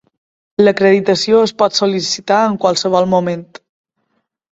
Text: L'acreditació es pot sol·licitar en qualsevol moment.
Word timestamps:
L'acreditació 0.61 1.41
es 1.47 1.53
pot 1.61 1.77
sol·licitar 1.79 2.39
en 2.47 2.57
qualsevol 2.65 3.07
moment. 3.13 3.45